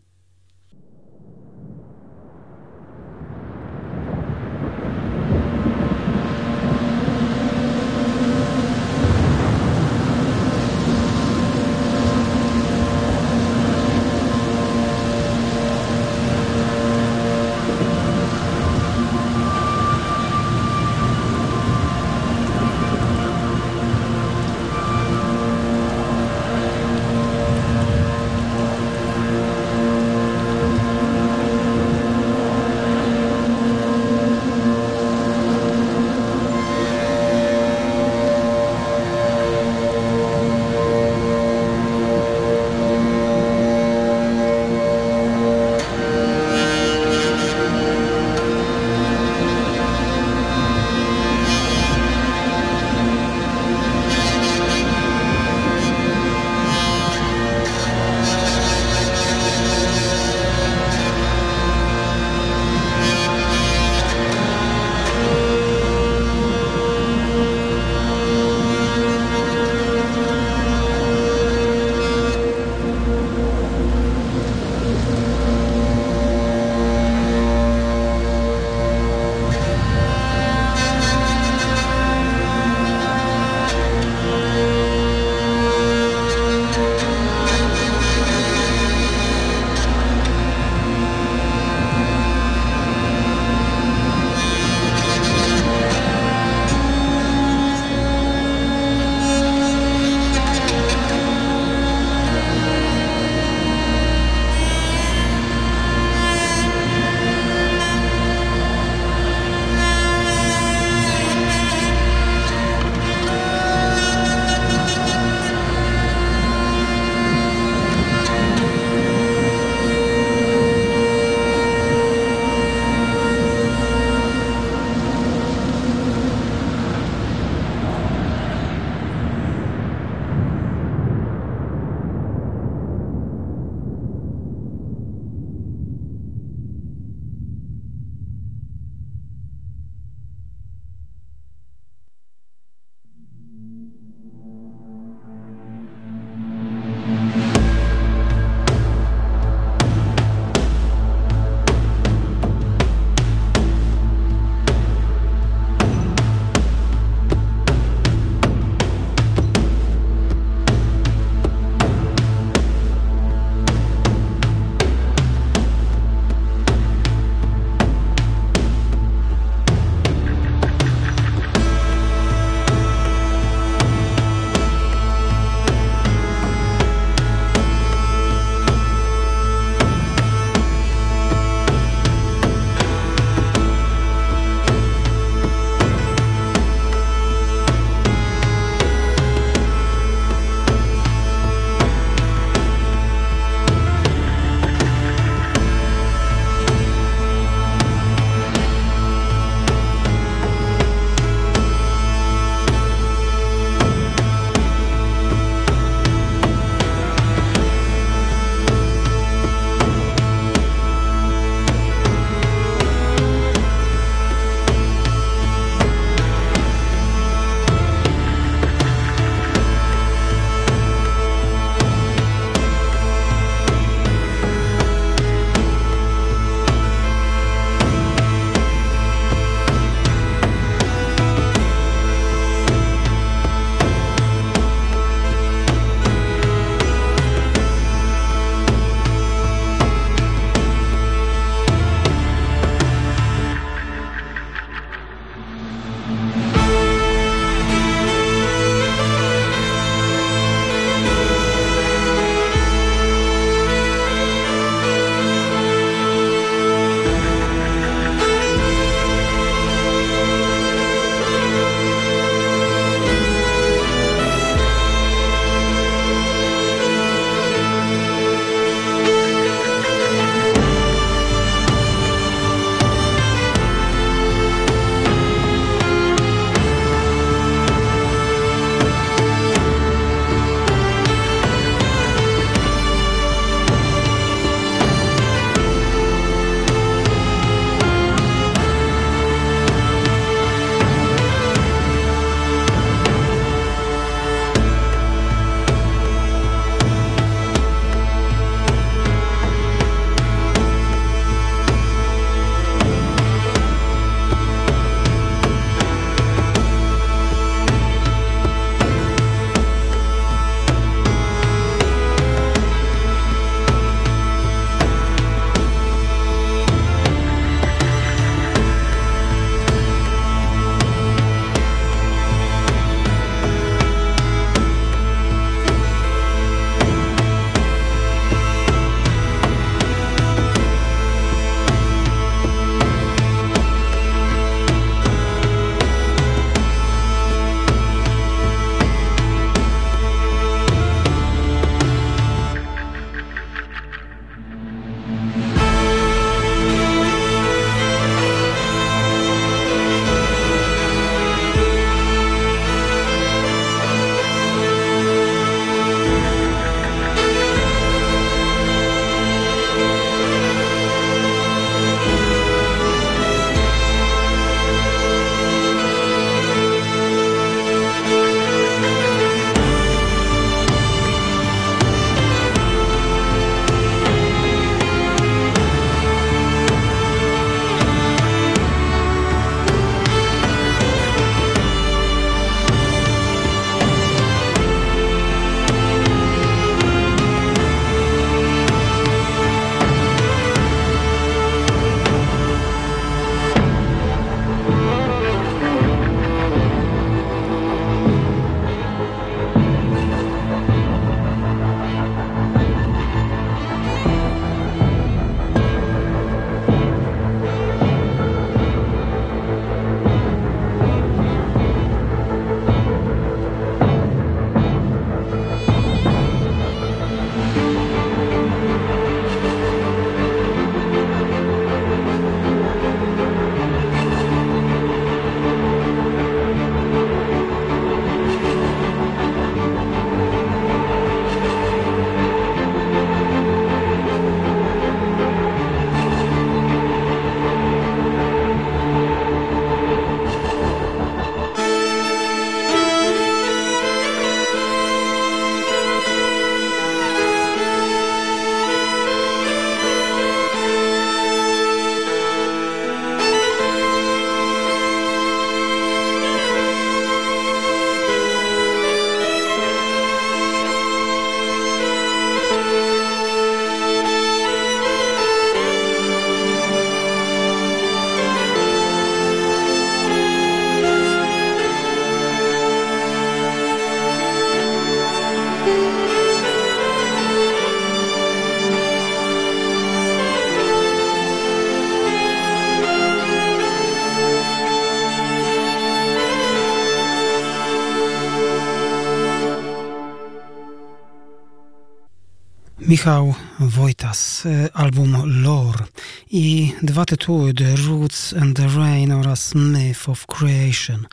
[492.88, 495.86] Michał Wojtas, y, album Lore
[496.32, 501.06] i dwa tytuły The Roots and the Rain oraz Myth of Creation.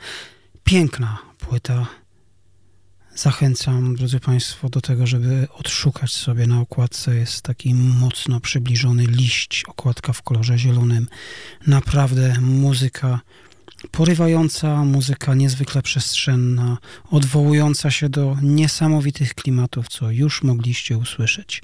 [0.63, 1.87] Piękna płyta.
[3.15, 7.15] Zachęcam, drodzy Państwo, do tego, żeby odszukać sobie na okładce.
[7.15, 11.07] Jest taki mocno przybliżony liść, okładka w kolorze zielonym.
[11.67, 13.19] Naprawdę muzyka
[13.91, 16.77] porywająca, muzyka niezwykle przestrzenna,
[17.11, 21.63] odwołująca się do niesamowitych klimatów, co już mogliście usłyszeć.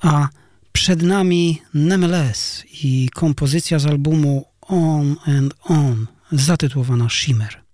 [0.00, 0.28] A
[0.72, 7.64] przed nami Nemeles i kompozycja z albumu On and On, zatytułowana Shimmer.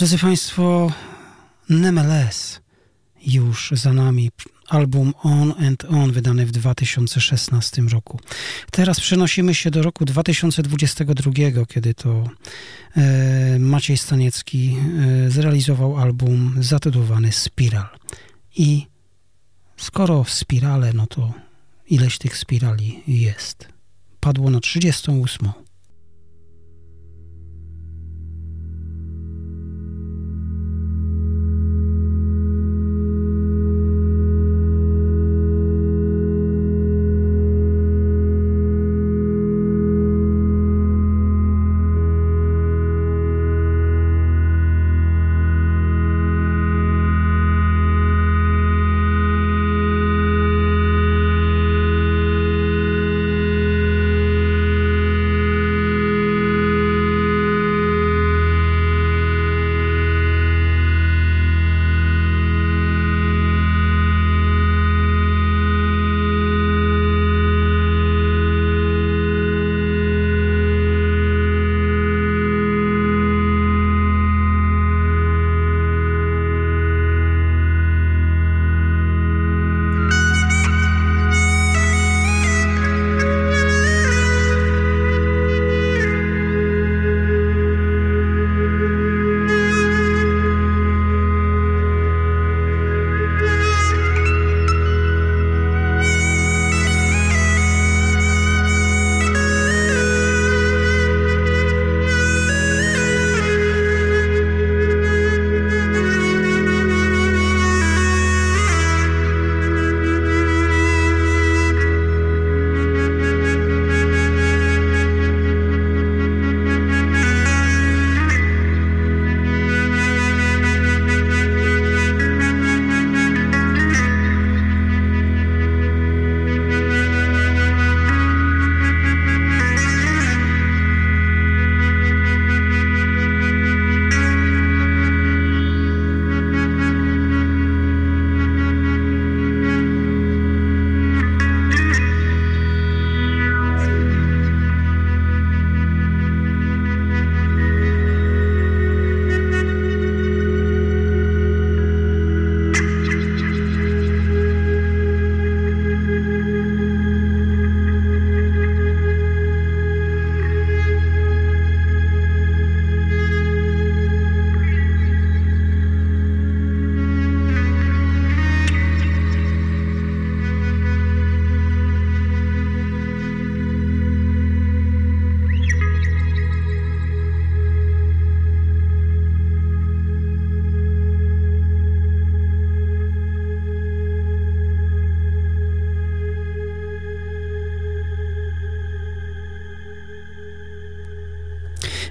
[0.00, 0.92] Drodzy Państwo,
[1.68, 2.60] Nemeles
[3.26, 4.30] już za nami.
[4.68, 8.20] Album On and On wydany w 2016 roku.
[8.70, 11.32] Teraz przenosimy się do roku 2022,
[11.68, 12.28] kiedy to
[12.96, 14.76] e, Maciej Staniecki
[15.26, 17.88] e, zrealizował album zatytułowany Spiral.
[18.56, 18.86] I
[19.76, 21.32] skoro spirale, no to
[21.86, 23.68] ileś tych spirali jest.
[24.20, 25.69] Padło na 38.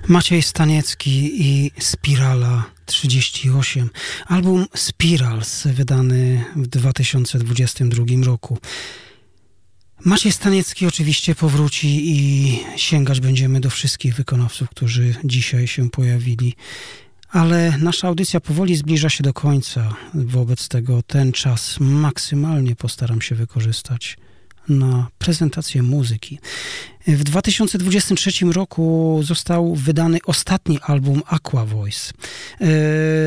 [0.09, 3.89] Maciej Staniecki i Spirala 38.
[4.25, 8.57] Album Spirals wydany w 2022 roku.
[10.05, 16.55] Maciej Staniecki oczywiście powróci i sięgać będziemy do wszystkich wykonawców, którzy dzisiaj się pojawili.
[17.29, 19.95] Ale nasza audycja powoli zbliża się do końca.
[20.13, 24.17] Wobec tego ten czas maksymalnie postaram się wykorzystać
[24.69, 26.39] na prezentację muzyki.
[27.07, 32.13] W 2023 roku został wydany ostatni album Aqua Voice.
[32.61, 32.67] E,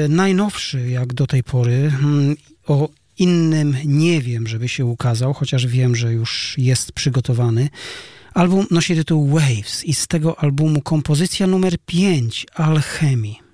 [0.08, 1.90] najnowszy jak do tej pory.
[2.00, 2.36] Hmm,
[2.66, 2.88] o
[3.18, 7.68] innym nie wiem, żeby się ukazał, chociaż wiem, że już jest przygotowany.
[8.34, 13.51] Album nosi tytuł Waves i z tego albumu kompozycja numer 5 Alchemii.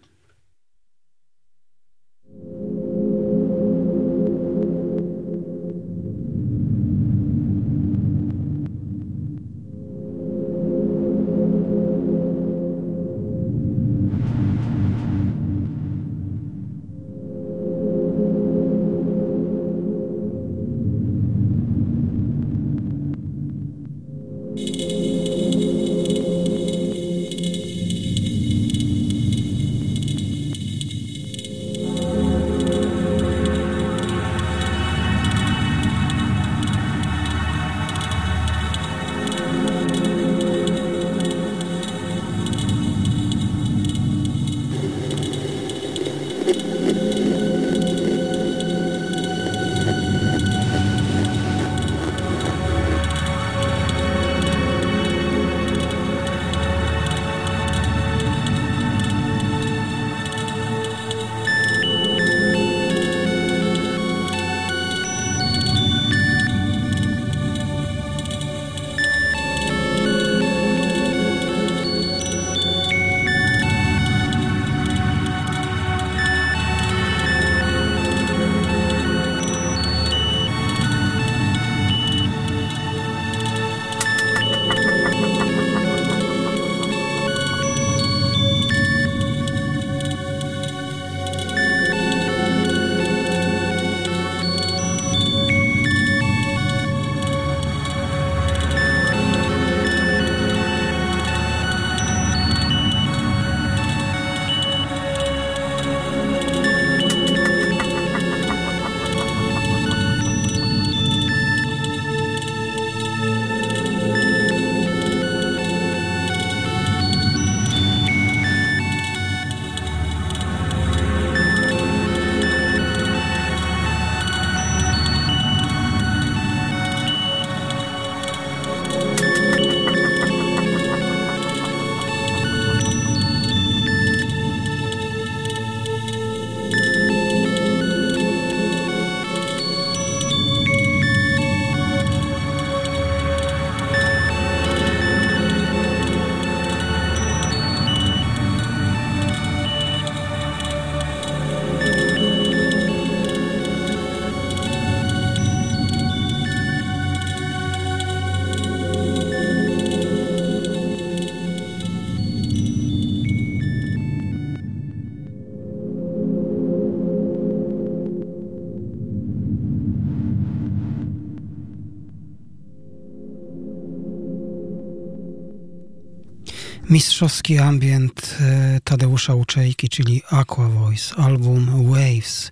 [176.91, 182.51] Mistrzowski ambient e, Tadeusza Uczejki, czyli Aqua Voice, album Waves,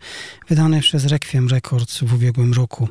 [0.49, 2.89] wydany przez Requiem Records w ubiegłym roku.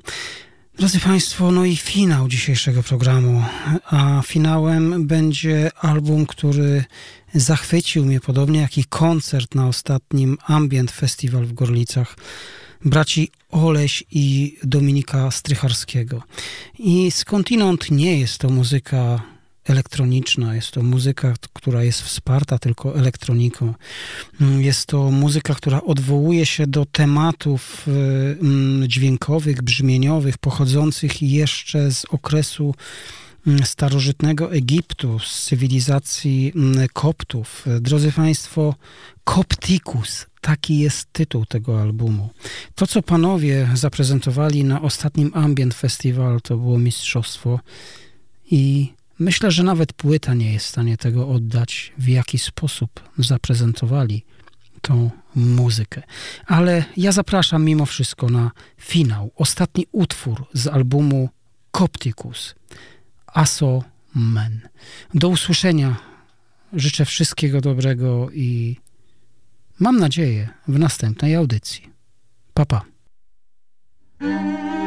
[0.77, 3.43] Drodzy Państwo, no i finał dzisiejszego programu,
[3.85, 6.83] a finałem będzie album, który
[7.33, 12.15] zachwycił mnie podobnie jak i koncert na ostatnim Ambient Festival w Gorlicach
[12.85, 16.23] braci Oleś i Dominika Strycharskiego.
[16.79, 19.34] I skądinąd nie jest to muzyka
[19.65, 23.73] elektroniczna, jest to muzyka, która jest wsparta tylko elektroniką.
[24.57, 27.91] Jest to muzyka, która odwołuje się do tematów y,
[28.41, 32.75] mm, dźwiękowych, brzmieniowych, pochodzących jeszcze z okresu
[33.47, 37.65] mm, starożytnego Egiptu, z cywilizacji mm, Koptów.
[37.81, 38.75] Drodzy Państwo,
[39.23, 42.29] Koptikus, taki jest tytuł tego albumu.
[42.75, 47.59] To, co panowie zaprezentowali na ostatnim Ambient Festival, to było mistrzostwo
[48.51, 54.25] i Myślę, że nawet płyta nie jest w stanie tego oddać, w jaki sposób zaprezentowali
[54.81, 56.03] tą muzykę.
[56.45, 58.51] Ale ja zapraszam mimo wszystko na
[58.81, 61.29] finał, ostatni utwór z albumu
[61.71, 62.55] Copticus,
[63.27, 63.83] Aso
[64.15, 64.69] Men.
[65.13, 65.95] Do usłyszenia.
[66.73, 68.77] Życzę wszystkiego dobrego i
[69.79, 71.89] mam nadzieję w następnej audycji.
[72.53, 72.81] Papa.
[74.19, 74.84] Pa.